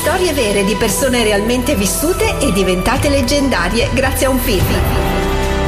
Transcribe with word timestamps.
Storie 0.00 0.32
vere 0.32 0.64
di 0.64 0.76
persone 0.76 1.22
realmente 1.22 1.74
vissute 1.74 2.38
e 2.40 2.52
diventate 2.52 3.10
leggendarie 3.10 3.90
grazie 3.92 4.24
a 4.24 4.30
un 4.30 4.38
film. 4.38 4.64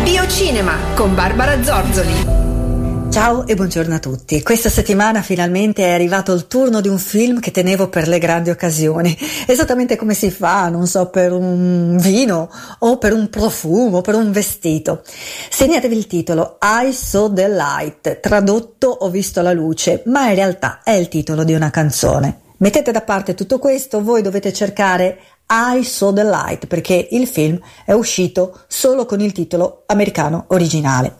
Biocinema 0.04 0.74
con 0.94 1.14
Barbara 1.14 1.62
Zorzoli. 1.62 3.10
Ciao 3.10 3.46
e 3.46 3.54
buongiorno 3.54 3.94
a 3.94 3.98
tutti. 3.98 4.42
Questa 4.42 4.70
settimana 4.70 5.20
finalmente 5.20 5.84
è 5.84 5.90
arrivato 5.90 6.32
il 6.32 6.46
turno 6.46 6.80
di 6.80 6.88
un 6.88 6.98
film 6.98 7.40
che 7.40 7.50
tenevo 7.50 7.90
per 7.90 8.08
le 8.08 8.16
grandi 8.16 8.48
occasioni. 8.48 9.14
Esattamente 9.46 9.96
come 9.96 10.14
si 10.14 10.30
fa, 10.30 10.70
non 10.70 10.86
so, 10.86 11.10
per 11.10 11.32
un 11.32 11.98
vino 11.98 12.50
o 12.78 12.96
per 12.96 13.12
un 13.12 13.28
profumo, 13.28 14.00
per 14.00 14.14
un 14.14 14.32
vestito. 14.32 15.02
Segnatevi 15.50 15.94
il 15.94 16.06
titolo 16.06 16.56
I 16.62 16.90
Saw 16.90 17.30
the 17.30 17.48
Light, 17.48 18.20
tradotto 18.20 18.88
Ho 18.88 19.10
visto 19.10 19.42
la 19.42 19.52
luce, 19.52 20.02
ma 20.06 20.30
in 20.30 20.36
realtà 20.36 20.80
è 20.82 20.92
il 20.92 21.08
titolo 21.08 21.44
di 21.44 21.52
una 21.52 21.68
canzone. 21.68 22.41
Mettete 22.62 22.92
da 22.92 23.00
parte 23.00 23.34
tutto 23.34 23.58
questo, 23.58 24.04
voi 24.04 24.22
dovete 24.22 24.52
cercare 24.52 25.18
I 25.50 25.82
Saw 25.82 26.12
the 26.12 26.22
Light 26.22 26.68
perché 26.68 27.08
il 27.10 27.26
film 27.26 27.58
è 27.84 27.90
uscito 27.90 28.60
solo 28.68 29.04
con 29.04 29.20
il 29.20 29.32
titolo 29.32 29.82
americano 29.86 30.44
originale. 30.50 31.16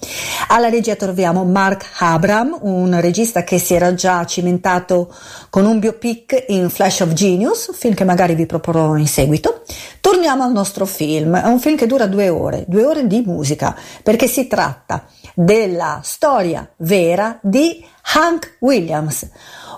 Alla 0.47 0.69
regia 0.69 0.95
troviamo 0.95 1.45
Mark 1.45 1.85
Abram, 1.99 2.57
un 2.61 2.97
regista 3.01 3.43
che 3.43 3.59
si 3.59 3.75
era 3.75 3.93
già 3.93 4.25
cimentato 4.25 5.13
con 5.51 5.67
un 5.67 5.81
biopic 5.81 6.45
in 6.47 6.71
Flash 6.71 7.01
of 7.01 7.13
Genius, 7.13 7.75
film 7.75 7.95
che 7.95 8.05
magari 8.05 8.37
vi 8.37 8.47
proporrò 8.47 8.95
in 8.95 9.09
seguito. 9.09 9.65
Torniamo 10.01 10.45
al 10.45 10.53
nostro 10.53 10.87
film, 10.87 11.37
è 11.37 11.47
un 11.47 11.59
film 11.59 11.77
che 11.77 11.87
dura 11.87 12.07
due 12.07 12.29
ore, 12.29 12.65
due 12.69 12.85
ore 12.85 13.09
di 13.09 13.21
musica, 13.27 13.77
perché 14.05 14.29
si 14.29 14.47
tratta 14.47 15.07
della 15.35 16.01
storia 16.05 16.71
vera 16.77 17.37
di 17.43 17.85
Hank 18.03 18.57
Williams, 18.61 19.29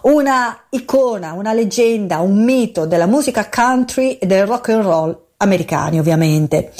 una 0.02 0.58
icona, 0.70 1.32
una 1.32 1.52
leggenda, 1.52 2.20
un 2.20 2.42
mito 2.42 2.86
della 2.86 3.06
musica 3.06 3.48
country 3.48 4.12
e 4.12 4.26
del 4.26 4.46
rock 4.46 4.70
and 4.70 4.82
roll 4.82 5.22
americani 5.36 5.98
ovviamente. 5.98 6.72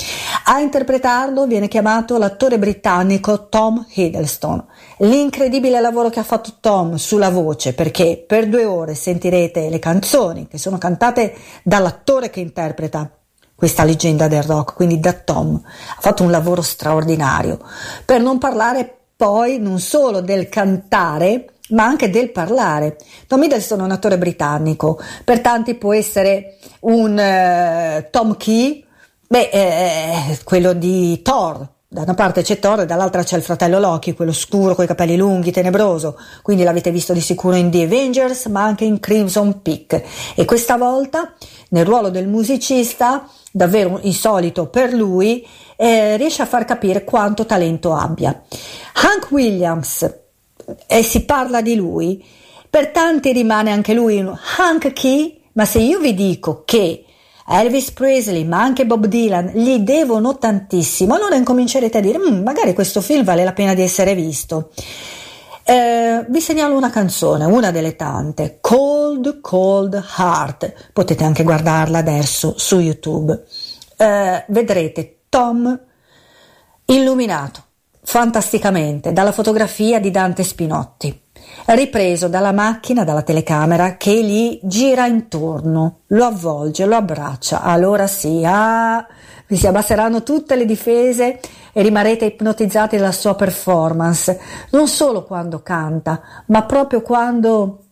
A 0.46 0.60
interpretarlo 0.60 1.46
viene 1.46 1.68
chiamato 1.68 2.18
l'attore 2.18 2.58
britannico 2.58 3.48
Tom 3.48 3.84
Hiddleston. 3.88 4.64
L'incredibile 4.98 5.80
lavoro 5.80 6.10
che 6.10 6.20
ha 6.20 6.24
fatto 6.24 6.54
Tom 6.60 6.96
sulla 6.96 7.30
voce, 7.30 7.74
perché 7.74 8.22
per 8.26 8.48
due 8.48 8.64
ore 8.64 8.94
sentirete 8.94 9.68
le 9.68 9.78
canzoni 9.78 10.48
che 10.48 10.58
sono 10.58 10.78
cantate 10.78 11.34
dall'attore 11.62 12.30
che 12.30 12.40
interpreta 12.40 13.10
questa 13.54 13.84
leggenda 13.84 14.28
del 14.28 14.42
rock, 14.42 14.74
quindi 14.74 14.98
da 15.00 15.12
Tom. 15.12 15.60
Ha 15.64 16.00
fatto 16.00 16.22
un 16.22 16.30
lavoro 16.30 16.62
straordinario. 16.62 17.60
Per 18.04 18.20
non 18.20 18.38
parlare 18.38 18.98
poi 19.24 19.58
non 19.58 19.80
solo 19.80 20.20
del 20.20 20.50
cantare, 20.50 21.54
ma 21.70 21.84
anche 21.84 22.10
del 22.10 22.30
parlare. 22.30 22.98
Tom 23.26 23.42
Hiddleston 23.42 23.80
è 23.80 23.82
un 23.82 23.90
attore 23.90 24.18
britannico, 24.18 25.00
per 25.24 25.40
tanti 25.40 25.76
può 25.76 25.94
essere 25.94 26.58
un 26.80 27.12
uh, 27.12 28.04
Tom 28.10 28.36
Key, 28.36 28.84
beh, 29.26 29.48
eh, 29.50 30.38
quello 30.44 30.74
di 30.74 31.22
Thor. 31.22 31.66
Da 31.88 32.02
una 32.02 32.12
parte 32.12 32.42
c'è 32.42 32.58
Thor 32.58 32.80
e 32.80 32.86
dall'altra 32.86 33.22
c'è 33.22 33.36
il 33.38 33.42
fratello 33.42 33.78
Loki, 33.78 34.12
quello 34.12 34.32
scuro 34.32 34.74
con 34.74 34.84
i 34.84 34.88
capelli 34.88 35.16
lunghi, 35.16 35.52
tenebroso. 35.52 36.18
Quindi 36.42 36.62
l'avete 36.62 36.90
visto 36.90 37.14
di 37.14 37.20
sicuro 37.22 37.56
in 37.56 37.70
The 37.70 37.84
Avengers, 37.84 38.44
ma 38.46 38.62
anche 38.62 38.84
in 38.84 39.00
Crimson 39.00 39.62
Peak. 39.62 40.02
E 40.34 40.44
questa 40.44 40.76
volta, 40.76 41.32
nel 41.70 41.86
ruolo 41.86 42.10
del 42.10 42.28
musicista, 42.28 43.26
davvero 43.50 44.00
insolito 44.02 44.66
per 44.66 44.92
lui, 44.92 45.46
eh, 45.76 46.16
riesce 46.16 46.42
a 46.42 46.46
far 46.46 46.64
capire 46.64 47.04
quanto 47.04 47.46
talento 47.46 47.94
abbia. 47.94 48.42
Hank 48.94 49.30
Williams, 49.30 50.08
e 50.86 51.02
si 51.02 51.24
parla 51.24 51.60
di 51.60 51.74
lui, 51.74 52.24
per 52.68 52.88
tanti 52.88 53.32
rimane 53.32 53.70
anche 53.70 53.92
lui 53.92 54.18
un 54.20 54.36
Hank 54.56 54.92
Key, 54.92 55.40
ma 55.52 55.64
se 55.64 55.78
io 55.80 55.98
vi 56.00 56.14
dico 56.14 56.62
che 56.64 57.04
Elvis 57.46 57.90
Presley, 57.90 58.44
ma 58.44 58.62
anche 58.62 58.86
Bob 58.86 59.06
Dylan 59.06 59.50
gli 59.54 59.78
devono 59.78 60.38
tantissimo, 60.38 61.14
allora 61.14 61.36
incomincerete 61.36 61.98
a 61.98 62.00
dire, 62.00 62.18
mm, 62.18 62.42
magari 62.42 62.72
questo 62.72 63.00
film 63.00 63.24
vale 63.24 63.44
la 63.44 63.52
pena 63.52 63.74
di 63.74 63.82
essere 63.82 64.14
visto. 64.14 64.70
Eh, 65.66 66.24
vi 66.28 66.40
segnalo 66.40 66.76
una 66.76 66.90
canzone, 66.90 67.44
una 67.44 67.70
delle 67.70 67.96
tante, 67.96 68.58
Cold 68.60 69.40
Cold 69.40 70.02
Heart, 70.18 70.90
potete 70.92 71.24
anche 71.24 71.42
guardarla 71.42 71.98
adesso 71.98 72.54
su 72.56 72.78
YouTube. 72.78 73.44
Eh, 73.96 74.44
vedrete 74.48 75.18
Tom 75.28 75.80
illuminato 76.86 77.63
fantasticamente 78.04 79.12
dalla 79.12 79.32
fotografia 79.32 79.98
di 79.98 80.10
Dante 80.10 80.44
Spinotti, 80.44 81.22
ripreso 81.66 82.28
dalla 82.28 82.52
macchina, 82.52 83.02
dalla 83.02 83.22
telecamera 83.22 83.96
che 83.96 84.22
gli 84.22 84.60
gira 84.62 85.06
intorno, 85.06 86.00
lo 86.08 86.24
avvolge, 86.24 86.84
lo 86.84 86.96
abbraccia. 86.96 87.62
Allora 87.62 88.06
sì, 88.06 88.42
ah, 88.44 89.04
vi 89.46 89.56
si 89.56 89.66
abbasseranno 89.66 90.22
tutte 90.22 90.54
le 90.54 90.66
difese 90.66 91.40
e 91.72 91.82
rimarrete 91.82 92.26
ipnotizzati 92.26 92.96
dalla 92.96 93.10
sua 93.10 93.34
performance, 93.34 94.38
non 94.70 94.86
solo 94.86 95.24
quando 95.24 95.60
canta, 95.62 96.20
ma 96.46 96.62
proprio 96.64 97.02
quando 97.02 97.83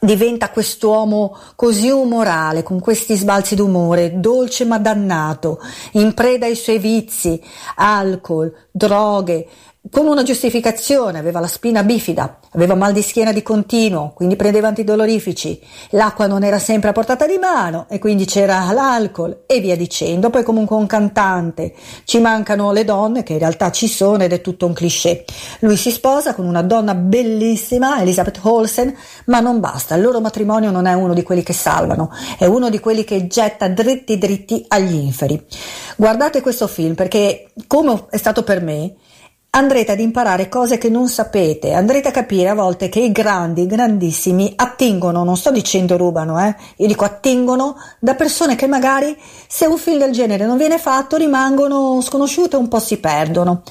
diventa 0.00 0.50
quest'uomo 0.50 1.36
così 1.54 1.90
umorale, 1.90 2.62
con 2.62 2.80
questi 2.80 3.16
sbalzi 3.16 3.54
d'umore, 3.54 4.18
dolce 4.18 4.64
ma 4.64 4.78
dannato, 4.78 5.60
in 5.92 6.14
preda 6.14 6.46
ai 6.46 6.56
suoi 6.56 6.78
vizi, 6.78 7.40
alcol, 7.76 8.52
droghe, 8.70 9.48
con 9.90 10.06
una 10.06 10.22
giustificazione, 10.22 11.18
aveva 11.18 11.38
la 11.38 11.46
spina 11.46 11.82
bifida, 11.82 12.38
aveva 12.52 12.74
mal 12.74 12.92
di 12.92 13.02
schiena 13.02 13.32
di 13.32 13.42
continuo, 13.42 14.12
quindi 14.14 14.34
prendeva 14.34 14.68
antidolorifici, 14.68 15.60
l'acqua 15.90 16.26
non 16.26 16.42
era 16.42 16.58
sempre 16.58 16.88
a 16.88 16.92
portata 16.92 17.26
di 17.26 17.38
mano 17.38 17.86
e 17.88 17.98
quindi 17.98 18.24
c'era 18.24 18.72
l'alcol 18.72 19.44
e 19.46 19.60
via 19.60 19.76
dicendo. 19.76 20.30
Poi 20.30 20.42
comunque 20.42 20.76
un 20.76 20.86
cantante, 20.86 21.74
ci 22.04 22.20
mancano 22.20 22.72
le 22.72 22.84
donne 22.84 23.22
che 23.22 23.34
in 23.34 23.38
realtà 23.38 23.70
ci 23.70 23.86
sono 23.86 24.22
ed 24.22 24.32
è 24.32 24.40
tutto 24.40 24.66
un 24.66 24.72
cliché. 24.72 25.24
Lui 25.60 25.76
si 25.76 25.90
sposa 25.90 26.34
con 26.34 26.46
una 26.46 26.62
donna 26.62 26.94
bellissima, 26.94 28.00
Elizabeth 28.00 28.40
Olsen, 28.42 28.94
ma 29.26 29.40
non 29.40 29.60
basta, 29.60 29.94
il 29.94 30.02
loro 30.02 30.20
matrimonio 30.20 30.70
non 30.70 30.86
è 30.86 30.94
uno 30.94 31.14
di 31.14 31.22
quelli 31.22 31.42
che 31.42 31.52
salvano, 31.52 32.10
è 32.38 32.46
uno 32.46 32.70
di 32.70 32.80
quelli 32.80 33.04
che 33.04 33.26
getta 33.26 33.68
dritti 33.68 34.18
dritti 34.18 34.64
agli 34.68 34.94
inferi. 34.94 35.44
Guardate 35.96 36.40
questo 36.40 36.66
film 36.66 36.94
perché 36.94 37.50
come 37.66 38.06
è 38.10 38.16
stato 38.16 38.42
per 38.42 38.60
me, 38.62 38.94
andrete 39.56 39.92
ad 39.92 40.00
imparare 40.00 40.50
cose 40.50 40.76
che 40.76 40.90
non 40.90 41.08
sapete, 41.08 41.72
andrete 41.72 42.08
a 42.08 42.10
capire 42.10 42.50
a 42.50 42.54
volte 42.54 42.90
che 42.90 43.00
i 43.00 43.10
grandi, 43.10 43.62
i 43.62 43.66
grandissimi 43.66 44.52
attingono, 44.54 45.24
non 45.24 45.36
sto 45.38 45.50
dicendo 45.50 45.96
rubano, 45.96 46.38
eh, 46.38 46.54
io 46.76 46.86
dico 46.86 47.04
attingono 47.04 47.76
da 47.98 48.14
persone 48.14 48.54
che 48.54 48.66
magari 48.66 49.16
se 49.48 49.64
un 49.64 49.78
film 49.78 49.98
del 49.98 50.12
genere 50.12 50.44
non 50.44 50.58
viene 50.58 50.76
fatto 50.76 51.16
rimangono 51.16 52.00
sconosciute, 52.02 52.56
un 52.56 52.68
po' 52.68 52.80
si 52.80 52.98
perdono. 52.98 53.62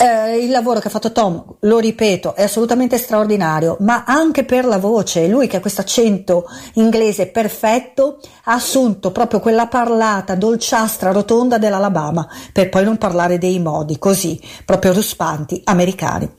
Eh, 0.00 0.44
il 0.44 0.50
lavoro 0.50 0.78
che 0.78 0.86
ha 0.86 0.90
fatto 0.90 1.10
Tom, 1.10 1.44
lo 1.62 1.80
ripeto, 1.80 2.36
è 2.36 2.44
assolutamente 2.44 2.98
straordinario, 2.98 3.78
ma 3.80 4.04
anche 4.06 4.44
per 4.44 4.64
la 4.64 4.78
voce, 4.78 5.26
lui 5.26 5.48
che 5.48 5.56
ha 5.56 5.60
questo 5.60 5.80
accento 5.80 6.44
inglese 6.74 7.26
perfetto, 7.26 8.20
ha 8.44 8.52
assunto 8.52 9.10
proprio 9.10 9.40
quella 9.40 9.66
parlata 9.66 10.36
dolciastra 10.36 11.10
rotonda 11.10 11.58
dell'Alabama, 11.58 12.28
per 12.52 12.68
poi 12.68 12.84
non 12.84 12.96
parlare 12.96 13.38
dei 13.38 13.58
modi 13.58 13.98
così, 13.98 14.40
proprio 14.64 14.92
ruspanti, 14.92 15.62
americani. 15.64 16.30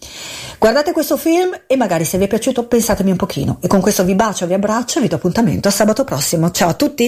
Guardate 0.58 0.94
questo 0.94 1.18
film 1.18 1.52
e 1.68 1.76
magari 1.76 2.06
se 2.06 2.18
vi 2.18 2.24
è 2.24 2.28
piaciuto 2.28 2.66
pensatemi 2.66 3.12
un 3.12 3.18
pochino. 3.18 3.58
E 3.60 3.68
con 3.68 3.82
questo 3.82 4.06
vi 4.06 4.16
bacio, 4.16 4.48
vi 4.48 4.54
abbraccio 4.54 5.00
e 5.00 5.02
vi 5.02 5.10
do 5.10 5.18
appuntamento 5.18 5.68
a 5.68 5.72
sabato 5.72 6.06
prossimo. 6.06 6.50
Ciao 6.52 6.70
a 6.70 6.74
tutti! 6.76 7.08